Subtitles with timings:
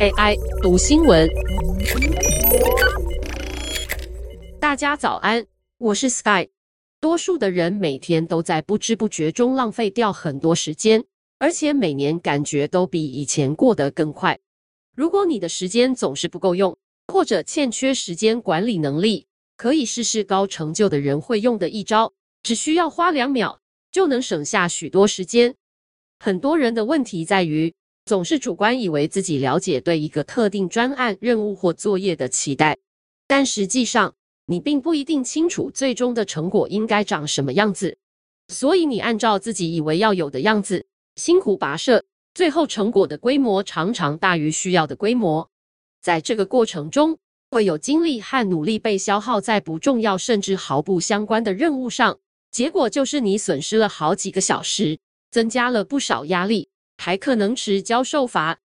[0.00, 1.28] AI 读新闻，
[4.60, 5.46] 大家早安，
[5.78, 6.48] 我是 Sky。
[7.00, 11.04] 多数的人每天都在不知不觉中浪费掉很多时间，
[11.38, 14.38] 而且每年感觉都比以前过得更快。
[14.94, 16.76] 如果你的时间总是不够用，
[17.06, 19.26] 或者欠缺时间管理能力，
[19.56, 23.60] 可以试试高成就的人会用的一招，只需要花两秒
[23.90, 25.54] 就能省下许多时间。
[26.18, 27.74] 很多人的问题在于，
[28.08, 32.78] 总是主观以为自己了解对一个特定专案、任务或作业的期待，
[33.26, 34.14] 但实际上，
[34.46, 37.98] 你并不一定清楚最终的成果应该长什么样子，
[38.48, 42.02] 所以你按照自己以为要有的样子，辛苦跋涉。
[42.32, 45.50] 最后成果的规模常常大于需要的规模，
[46.00, 47.18] 在这个过程中，
[47.50, 52.18] 会有精力和努力被消耗在不重要甚至毫不相关的任务上，
[52.50, 54.98] 结果就是你损失了好几个小时，
[55.30, 58.58] 增加了不少压力，还可能迟交受罚。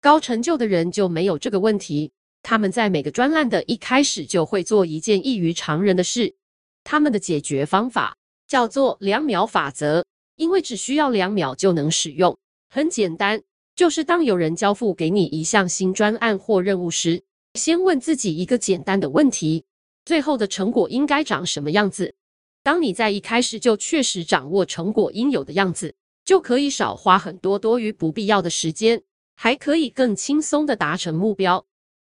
[0.00, 6.36] 高成就的人就没有这个问题，他们在每个专案的一开始就会做一件异于常人的事，
[6.84, 10.04] 他们的解决方法叫做两秒法则，
[10.36, 12.38] 因为只需要两秒就能使用。
[12.70, 13.42] 很简单，
[13.74, 17.22] 就是当有人交付给你一项新专案或任务时，
[17.54, 19.64] 先问自己一个简单的问题：
[20.04, 22.14] 最后的成果应该长什么样子？
[22.62, 25.94] 当你在一开始就确实掌握成果应有的样子，
[26.28, 29.02] 就可以少花很多多余不必要的时间，
[29.34, 31.64] 还可以更轻松地达成目标。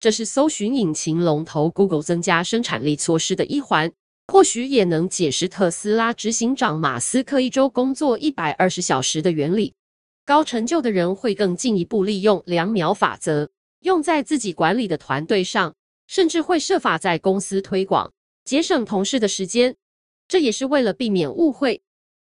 [0.02, 3.90] 这是搜寻引擎龙头 Google 增加生产力措施的一环，
[4.28, 9.74] 或许也能解释特斯拉执行长马斯克一周工作一百二十小时的原理。
[10.26, 15.74] 高成就的人会更进一步利用两秒法则，用在自己管理的团队上，
[16.08, 18.12] 甚至会设法在公司推广，
[18.44, 19.78] 节省同事的时间。
[20.28, 21.82] 这也是为了避免误会。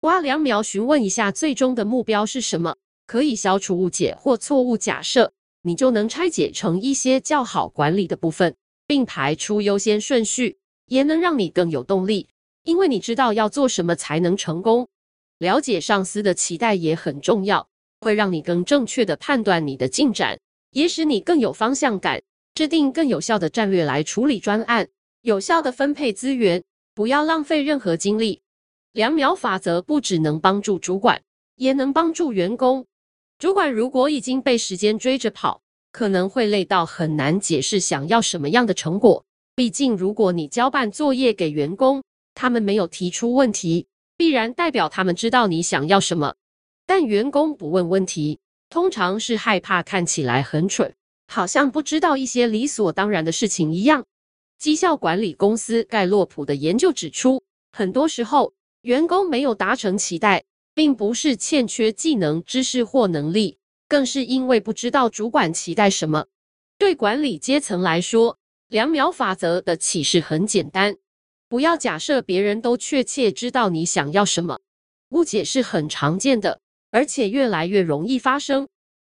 [0.02, 8.56] 花两秒询问一下最终的目标是什么，可以消除误解或错误假设，你就能拆解成一些较好管理的部分，
[8.88, 12.28] 并排出优先顺序，也能让你更有动力，
[12.64, 14.88] 因为你知道要做什么才能成功。
[15.38, 17.68] 了解上司的期待也很重要。
[18.00, 20.40] 会让你更正确地判断你的进展，
[20.72, 22.20] 也使你更有方向感，
[22.56, 24.88] 制定更有效的战略来处理专案，
[25.22, 26.64] 有效地分配资源，
[26.96, 28.42] 不要浪费任何精力。
[28.94, 31.22] 两秒法则不只能帮助主管，
[31.56, 32.86] 也能帮助员工。
[33.40, 35.62] 主管如果已经被时间追着跑，
[35.94, 39.24] 可能会累到很难解释想要什么样的成果。
[39.56, 42.04] 毕竟，如果你交办作业给员工，
[42.36, 43.88] 他们没有提出问题，
[44.18, 46.36] 必然代表他们知道你想要什么。
[46.86, 50.94] 但员工不问问题，通常是害怕看起来很蠢，
[51.28, 54.06] 好像不知道一些理所当然的事情一样。
[54.58, 57.42] 绩效管理公司盖洛普的研究指出，
[57.72, 60.44] 很多时候员工没有达成期待，
[60.74, 66.26] 并不是欠缺技能、知识或能力，更是因为不知道主管期待什么。
[66.78, 70.98] 对管理阶层来说，两秒法则的启示很简单：
[71.48, 74.60] 不要假设别人都确切知道你想要什么。
[75.10, 76.60] 误解是很常见的。
[76.94, 78.68] 而且越来越容易发生，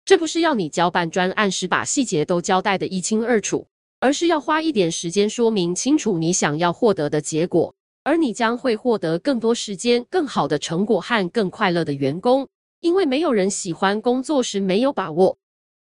[0.07, 3.69] 这不是要你交办专案时把细节都交代得一清二楚，
[4.01, 7.75] 而是要花一点时间说明清楚你想要获得的结果，
[8.07, 12.47] 而你将会获得更多时间、更好的成果和更快乐的员工，
[12.79, 15.39] 因为没有人喜欢工作时没有把握。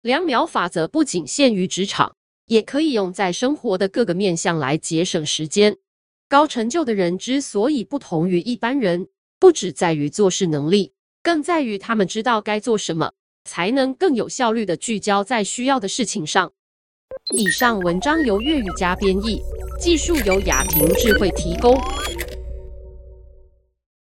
[0.03, 5.79] 两秒法则不仅限于职场，也可以用在生活的各个面向来节省时间。
[6.29, 9.09] 高成就的人之所以不同于一般人，
[9.39, 10.93] 不只在于做事能力。
[11.23, 13.15] 更在于他们知道该做什么，
[13.45, 16.53] 才能更有效率的聚焦在需要的事情上。
[17.33, 19.41] 以上文章由粤语加编译，
[19.79, 21.79] 技术由雅婷智慧提供。